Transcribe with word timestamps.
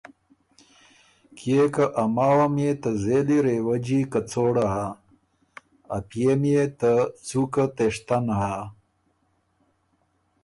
کيې 1.37 1.63
که 1.73 1.85
ا 2.01 2.03
ماوه 2.15 2.47
ميې 2.55 2.71
ته 2.81 2.89
زېلی 3.03 3.37
رېوَجي 3.45 3.99
کڅوړه 4.11 4.65
هۀ، 4.73 4.87
ا 5.95 5.97
پئے 6.09 6.31
ميې 6.41 6.63
ته 6.79 6.93
څُوکه 7.25 7.65
تېشتن 7.75 8.25
هۀ۔ 8.39 8.55